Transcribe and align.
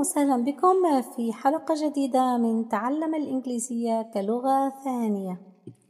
وسهلا 0.00 0.44
بكم 0.44 1.02
في 1.16 1.32
حلقة 1.32 1.74
جديدة 1.84 2.36
من 2.36 2.68
تعلم 2.68 3.14
الإنجليزية 3.14 4.02
كلغة 4.14 4.72
ثانية. 4.84 5.40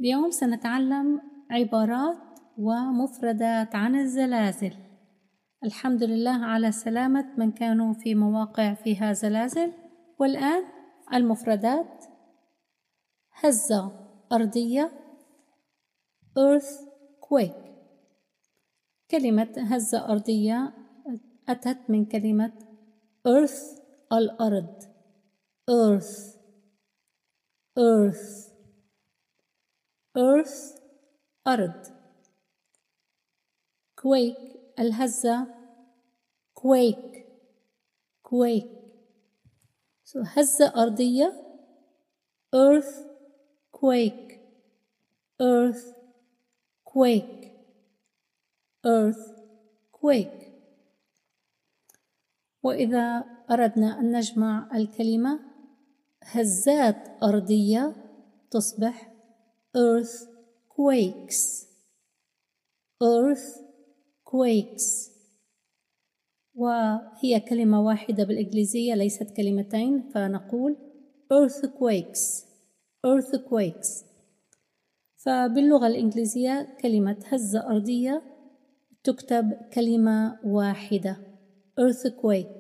اليوم 0.01 0.31
سنتعلم 0.31 1.21
عبارات 1.51 2.17
ومفردات 2.59 3.75
عن 3.75 3.95
الزلازل. 3.95 4.73
الحمد 5.65 6.03
لله 6.03 6.45
على 6.45 6.73
سلامة 6.73 7.27
من 7.39 7.53
كانوا 7.53 7.93
في 7.93 8.15
مواقع 8.15 8.75
فيها 8.75 9.13
زلازل، 9.13 9.73
والآن 10.19 10.65
المفردات 11.15 12.05
هزة 13.33 13.93
أرضية 14.33 14.91
earthquake 16.39 17.67
كلمة 19.11 19.53
هزة 19.57 20.09
أرضية 20.09 20.73
أتت 21.49 21.79
من 21.89 22.05
كلمة 22.05 22.53
earth 23.29 23.86
الأرض 24.14 24.84
earth 25.70 26.38
earth 27.78 28.52
earth 30.18 30.82
أرض 31.48 31.86
quake 33.96 34.58
الهزة 34.80 35.48
quake 36.56 37.26
quake 38.24 38.82
so 40.04 40.18
هزة 40.26 40.74
أرضية 40.76 41.34
earth 42.56 43.06
quake 43.72 44.40
earth 45.42 45.96
quake 46.84 47.52
earth 48.86 49.24
quake 49.92 50.45
وإذا 52.67 53.25
أردنا 53.51 54.01
أن 54.01 54.17
نجمع 54.17 54.71
الكلمة 54.75 55.41
هزات 56.23 57.09
أرضية 57.23 57.95
تصبح 58.51 59.13
earthquakes. 59.77 61.67
earthquakes. 63.03 64.87
وهي 66.55 67.41
كلمة 67.41 67.81
واحدة 67.83 68.25
بالإنجليزية 68.25 68.95
ليست 68.95 69.31
كلمتين 69.37 70.09
فنقول 70.15 70.77
earthquakes. 71.33 72.45
earthquakes. 73.07 74.05
فباللغة 75.17 75.87
الإنجليزية 75.87 76.77
كلمة 76.83 77.17
هزة 77.27 77.67
أرضية 77.67 78.23
تكتب 79.05 79.53
كلمة 79.75 80.39
واحدة 80.45 81.17
earthquake. 81.81 82.56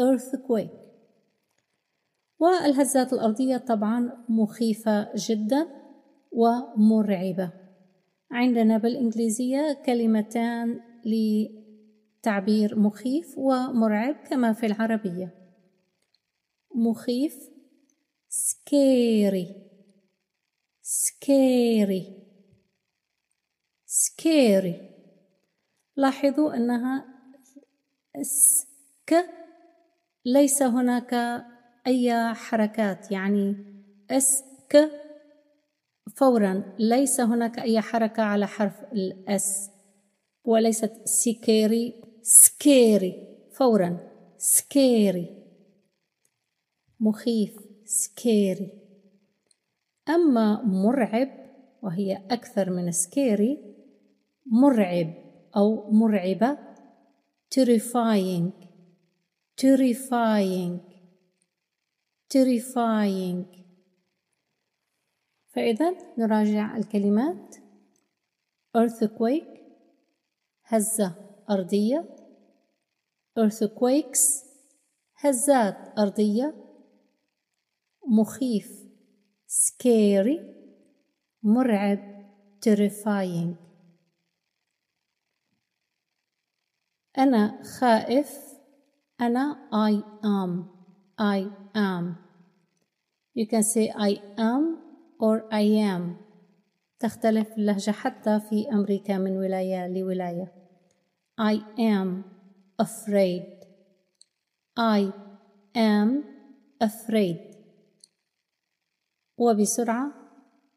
Earthquake. 0.00 0.86
والهزات 2.38 3.12
الأرضية 3.12 3.56
طبعا 3.56 4.24
مخيفة 4.28 5.12
جدا 5.16 5.68
ومرعبة. 6.32 7.52
عندنا 8.30 8.78
بالإنجليزية 8.78 9.82
كلمتان 9.86 10.80
لتعبير 11.06 12.78
مخيف 12.78 13.38
ومرعب 13.38 14.14
كما 14.14 14.52
في 14.52 14.66
العربية. 14.66 15.34
مخيف. 16.74 17.56
scary 18.36 19.48
scary 20.82 22.04
scary 23.86 24.76
لاحظوا 25.96 26.54
أنها 26.56 27.04
s 28.22 28.66
k 29.06 29.14
ليس 30.26 30.62
هناك 30.62 31.14
أي 31.86 32.34
حركات 32.34 33.10
يعني 33.10 33.56
s 34.10 34.44
k 34.70 34.90
فورا 36.16 36.74
ليس 36.78 37.20
هناك 37.20 37.58
أي 37.58 37.80
حركة 37.80 38.22
على 38.22 38.46
حرف 38.46 38.84
ال 38.92 39.31
s 39.31 39.70
وليست 40.44 40.92
scary 41.04 42.02
scary 42.22 43.14
فورا 43.52 43.98
scary 44.38 45.36
مخيف 47.00 47.56
scary. 47.84 48.70
أما 50.08 50.62
مرعب 50.62 51.28
وهي 51.82 52.16
أكثر 52.30 52.70
من 52.70 52.90
scary 52.92 53.58
مرعب 54.46 55.14
أو 55.56 55.90
مرعبة 55.92 56.58
terrifying. 57.54 58.65
Terrifying 59.56 60.80
terrifying 62.28 63.46
فإذا 65.48 65.90
نراجع 66.18 66.76
الكلمات 66.76 67.56
earthquake 68.76 69.60
هزة 70.64 71.14
أرضية 71.50 72.16
earthquakes 73.38 74.46
هزات 75.16 75.98
أرضية 75.98 76.54
مخيف 78.06 78.86
scary 79.48 80.40
مرعب 81.42 82.26
terrifying 82.66 83.54
أنا 87.18 87.62
خائف 87.62 88.55
أنا 89.20 89.68
I 89.72 90.02
am. 90.24 90.68
I 91.18 91.48
am. 91.74 92.18
You 93.34 93.46
can 93.46 93.62
say 93.62 93.90
I 93.90 94.20
am 94.38 94.78
or 95.18 95.44
I 95.50 95.62
am. 95.62 96.16
تختلف 96.98 97.58
اللهجة 97.58 97.90
حتى 97.90 98.40
في 98.40 98.68
أمريكا 98.72 99.18
من 99.18 99.36
ولاية 99.36 99.88
لولاية. 99.88 100.52
I 101.40 101.54
am 101.78 102.24
afraid. 102.78 103.46
I 104.78 105.12
am 105.74 106.24
afraid. 106.80 107.56
وبسرعة 109.38 110.12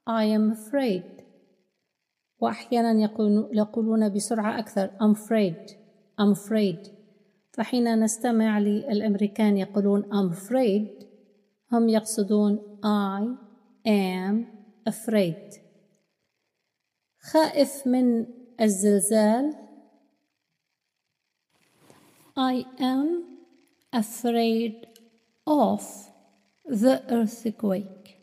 I 0.10 0.24
am 0.26 0.52
afraid. 0.52 1.24
وأحيانا 2.40 3.12
يقولون 3.54 4.14
بسرعة 4.14 4.60
أكثر 4.60 4.88
I'm 4.88 5.16
afraid. 5.16 5.72
I'm 6.20 6.32
afraid. 6.34 6.99
فحين 7.52 8.00
نستمع 8.00 8.60
للأمريكان 8.60 9.58
يقولون 9.58 10.04
I'm 10.04 10.34
afraid 10.36 11.06
هم 11.72 11.90
يقصدون 11.90 12.80
I 12.84 13.38
am 13.88 14.46
afraid 14.90 15.60
خائف 17.22 17.88
من 17.88 18.26
الزلزال 18.62 19.56
I 22.38 22.66
am 22.80 23.24
afraid 23.94 24.88
of 25.48 25.82
the 26.66 27.02
earthquake 27.10 28.16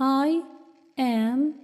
I 0.00 0.42
am 0.98 1.54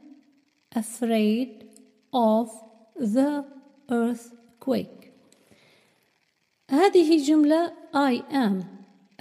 afraid 0.74 1.70
of 2.12 2.50
the 2.96 3.44
earthquake 3.90 5.13
هذه 6.74 7.24
جملة 7.24 7.72
I 7.94 8.22
am 8.32 8.64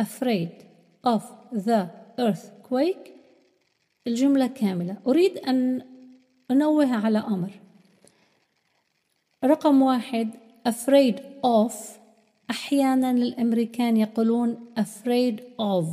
afraid 0.02 0.66
of 1.06 1.22
the 1.52 1.88
earthquake. 2.20 3.12
الجملة 4.08 4.48
كاملة. 4.48 4.98
أريد 5.08 5.38
أن 5.38 5.82
أنوه 6.52 6.96
على 6.96 7.20
أمر. 7.20 7.52
رقم 9.44 9.82
واحد 9.82 10.30
afraid 10.68 11.20
of. 11.46 11.74
أحيانا 12.50 13.12
الأمريكان 13.12 13.98
يقولون 13.98 14.74
afraid 14.80 15.40
of 15.60 15.86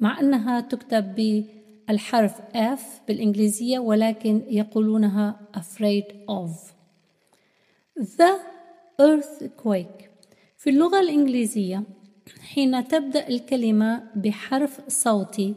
مع 0.00 0.20
أنها 0.20 0.60
تكتب 0.60 1.14
بالحرف 1.14 2.40
F 2.54 2.80
بالإنجليزية 3.08 3.78
ولكن 3.78 4.42
يقولونها 4.48 5.40
afraid 5.56 6.04
of. 6.28 6.50
The 8.00 8.40
earthquake. 9.00 10.09
في 10.60 10.70
اللغة 10.70 11.00
الإنجليزية 11.00 11.82
حين 12.40 12.88
تبدأ 12.88 13.28
الكلمة 13.28 14.02
بحرف 14.16 14.80
صوتي 14.88 15.54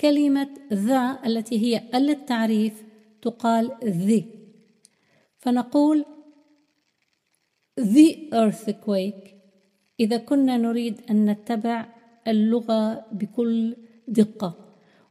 كلمة 0.00 0.48
ذا 0.72 1.18
التي 1.26 1.58
هي 1.58 1.82
ال 1.94 2.10
التعريف 2.10 2.84
تقال 3.22 3.70
ذي 3.84 4.24
فنقول 5.38 6.04
the 7.80 8.34
earthquake. 8.34 9.34
إذا 10.00 10.16
كنا 10.16 10.56
نريد 10.56 11.00
أن 11.10 11.30
نتبع 11.30 11.86
اللغة 12.28 13.06
بكل 13.12 13.76
دقة 14.08 14.54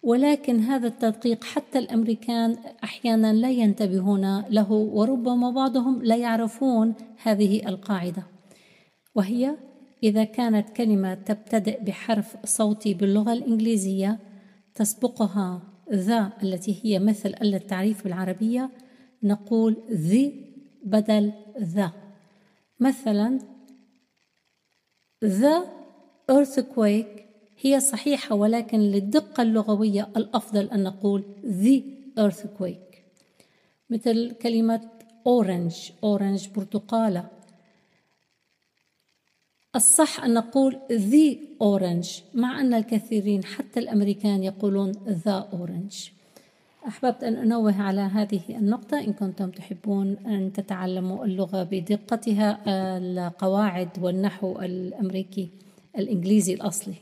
ولكن 0.03 0.59
هذا 0.59 0.87
التدقيق 0.87 1.43
حتى 1.43 1.79
الأمريكان 1.79 2.57
أحيانا 2.83 3.33
لا 3.33 3.49
ينتبهون 3.51 4.43
له 4.49 4.71
وربما 4.71 5.49
بعضهم 5.51 6.03
لا 6.03 6.15
يعرفون 6.15 6.93
هذه 7.23 7.67
القاعدة. 7.67 8.32
وهي 9.15 9.57
إذا 10.03 10.23
كانت 10.23 10.69
كلمة 10.69 11.13
تبتدئ 11.13 11.83
بحرف 11.83 12.37
صوتي 12.45 12.93
باللغة 12.93 13.33
الإنجليزية 13.33 14.19
تسبقها 14.75 15.61
ذا 15.91 16.31
التي 16.43 16.79
هي 16.83 16.99
مثل 16.99 17.35
التعريف 17.41 18.03
بالعربية 18.03 18.69
نقول 19.23 19.77
ذي 19.91 20.53
بدل 20.83 21.33
ذا. 21.59 21.91
مثلا 22.79 23.39
the 25.25 25.63
earthquake 26.31 27.21
هي 27.61 27.79
صحيحة 27.79 28.35
ولكن 28.35 28.79
للدقة 28.79 29.43
اللغوية 29.43 30.09
الأفضل 30.17 30.69
أن 30.69 30.83
نقول 30.83 31.23
the 31.43 31.81
earthquake. 32.19 32.97
مثل 33.89 34.31
كلمة 34.31 34.81
orange 35.27 35.91
orange 36.05 36.49
برتقالة. 36.55 37.27
الصح 39.75 40.23
أن 40.23 40.33
نقول 40.33 40.79
the 40.89 41.37
orange 41.63 42.21
مع 42.33 42.61
أن 42.61 42.73
الكثيرين 42.73 43.43
حتى 43.43 43.79
الأمريكان 43.79 44.43
يقولون 44.43 44.93
the 44.93 45.55
orange 45.55 46.13
أحببت 46.87 47.23
أن 47.23 47.35
أنوه 47.35 47.81
على 47.81 48.01
هذه 48.01 48.41
النقطة. 48.49 48.99
إن 48.99 49.13
كنتم 49.13 49.49
تحبون 49.49 50.17
أن 50.25 50.53
تتعلموا 50.53 51.25
اللغة 51.25 51.63
بدقتها 51.63 52.59
القواعد 52.97 53.89
والنحو 54.01 54.59
الأمريكي 54.59 55.49
الإنجليزي 55.97 56.53
الأصلي. 56.53 56.95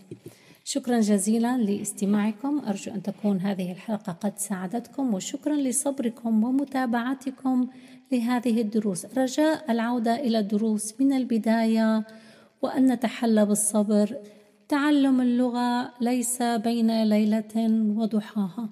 شكرا 0.63 0.99
جزيلا 0.99 1.57
لاستماعكم. 1.57 2.61
أرجو 2.67 2.91
أن 2.91 3.01
تكون 3.03 3.37
هذه 3.37 3.71
الحلقة 3.71 4.13
قد 4.13 4.33
ساعدتكم 4.37 5.13
وشكرا 5.13 5.55
لصبركم 5.55 6.43
ومتابعتكم 6.43 7.67
لهذه 8.11 8.61
الدروس. 8.61 9.05
رجاء 9.17 9.71
العودة 9.71 10.15
إلى 10.15 10.39
الدروس 10.39 10.93
من 10.99 11.13
البداية. 11.13 12.05
وأن 12.61 12.91
نتحلى 12.91 13.45
بالصبر. 13.45 14.15
تعلم 14.69 15.21
اللغة 15.21 15.91
ليس 16.01 16.41
بين 16.41 17.03
ليلة 17.03 17.53
وضحاها. 17.97 18.69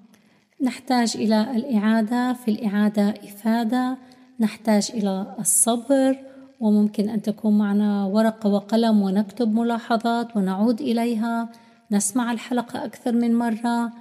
نحتاج 0.62 1.12
إلى 1.16 1.50
الإعادة. 1.56 2.32
في 2.32 2.50
الإعادة 2.50 3.08
إفادة. 3.10 3.96
نحتاج 4.40 4.90
إلى 4.94 5.34
الصبر. 5.38 6.16
وممكن 6.60 7.08
أن 7.08 7.22
تكون 7.22 7.58
معنا 7.58 8.04
ورقة 8.04 8.48
وقلم 8.50 9.02
ونكتب 9.02 9.54
ملاحظات 9.54 10.36
ونعود 10.36 10.80
إليها. 10.80 11.48
نسمع 11.90 12.32
الحلقة 12.32 12.84
أكثر 12.84 13.12
من 13.12 13.34
مرة. 13.34 13.92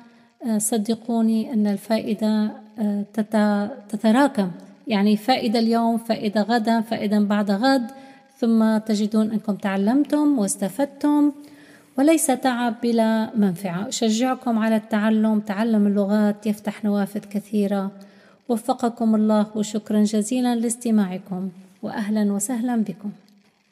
آه، 0.45 0.57
صدقوني 0.57 1.53
أن 1.53 1.67
الفائدة 1.67 2.51
آه، 2.79 3.05
تتراكم. 3.89 4.51
يعني 4.87 5.17
فائدة 5.17 5.59
اليوم 5.59 5.97
فائدة 5.97 6.41
غدا 6.41 6.81
فائدة 6.81 7.19
بعد 7.19 7.51
غد. 7.51 7.91
ثم 8.39 8.77
تجدون 8.77 9.31
أنكم 9.31 9.55
تعلمتم 9.55 10.39
واستفدتم 10.39 11.31
وليس 11.97 12.27
تعب 12.27 12.75
بلا 12.83 13.35
منفعة. 13.35 13.87
أشجعكم 13.87 14.59
على 14.59 14.75
التعلم. 14.75 15.39
تعلم 15.39 15.87
اللغات. 15.87 16.47
يفتح 16.47 16.85
نوافذ 16.85 17.19
كثيرة. 17.19 17.91
وفقكم 18.49 19.15
الله 19.15 19.47
وشكرا 19.55 20.03
جزيلا 20.03 20.55
لاستماعكم. 20.55 21.49
وأهلا 21.83 22.33
وسهلا 22.33 22.75
بكم. 22.75 23.11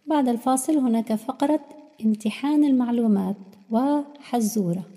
بعد 0.08 0.28
الفاصل 0.28 0.78
هناك 0.78 1.16
فقرة 1.16 1.60
امتحان 2.06 2.64
المعلومات 2.64 3.36
وحزورة. 3.72 4.97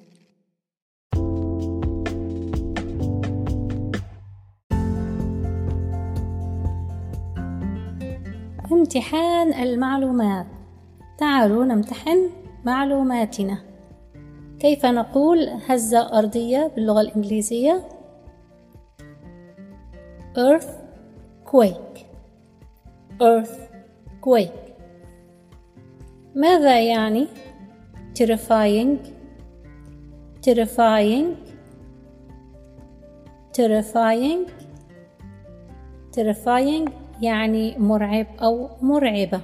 امتحان 8.90 9.52
المعلومات. 9.52 10.46
تعالوا 11.18 11.64
نمتحن 11.64 12.30
معلوماتنا. 12.64 13.58
كيف 14.60 14.86
نقول 14.86 15.48
هزة 15.66 16.18
أرضية 16.18 16.72
باللغة 16.74 17.00
الإنجليزية؟ 17.00 17.88
Earthquake. 20.36 21.98
Earthquake. 23.22 24.72
ماذا 26.34 26.80
يعني 26.80 27.26
terrifying? 28.18 28.96
terrifying. 30.46 31.26
terrifying. 33.58 34.50
terrifying. 36.16 36.99
يعني 37.20 37.78
مرعب 37.78 38.26
أو 38.42 38.70
مرعبة. 38.82 39.40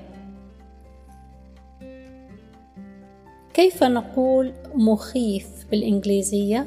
كيف 3.55 3.85
نقول 3.85 4.53
مخيف 4.75 5.67
بالإنجليزية؟ 5.71 6.67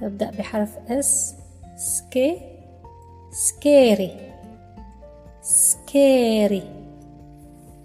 تبدأ 0.00 0.30
بحرف 0.30 0.78
s 0.88 1.34
sk. 1.76 2.40
scary. 3.30 4.32
scary. 5.42 6.62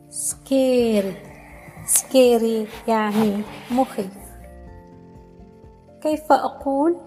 scary. 0.10 1.16
scary 1.88 2.68
يعني 2.88 3.42
مخيف. 3.72 4.18
كيف 6.02 6.32
أقول؟ 6.32 6.98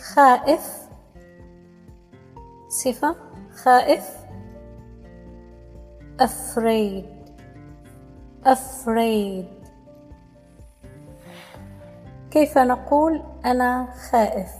خائف. 0.00 0.87
صفة. 2.68 3.16
خائف. 3.64 4.18
afraid. 6.18 7.04
afraid. 8.44 9.46
كيف 12.30 12.58
نقول 12.58 13.22
أنا 13.44 13.88
خائف؟ 14.10 14.50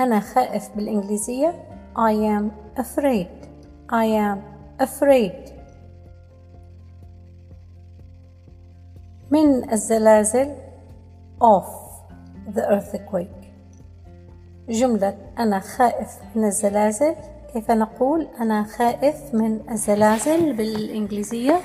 أنا 0.00 0.20
خائف 0.20 0.76
بالإنجليزية. 0.76 1.64
I 1.96 2.12
am 2.12 2.50
afraid. 2.80 3.48
I 3.92 4.06
am 4.06 4.38
afraid. 4.82 5.50
من 9.30 9.72
الزلازل؟ 9.72 10.56
Of 11.40 11.66
the 12.54 12.62
earthquake. 12.62 13.39
جملة 14.70 15.16
أنا 15.38 15.60
خائف 15.60 16.08
من 16.34 16.44
الزلازل. 16.44 17.14
كيف 17.52 17.70
نقول 17.70 18.28
أنا 18.40 18.62
خائف 18.64 19.34
من 19.34 19.60
الزلازل 19.70 20.52
بالإنجليزية؟ 20.52 21.60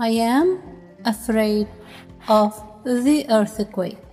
I 0.00 0.10
am 0.10 0.48
afraid 1.04 1.66
of 2.28 2.52
the 2.84 3.28
earthquake. 3.30 4.08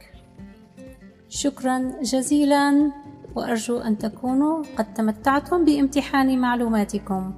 شكرا 1.29 1.91
جزيلا 2.01 2.91
وأرجو 3.35 3.77
أن 3.77 3.97
تكونوا 3.97 4.63
قد 4.77 4.93
تمتعتم 4.93 5.65
بامتحان 5.65 6.39
معلوماتكم. 6.39 7.33